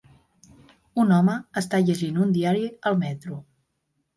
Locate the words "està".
1.63-1.81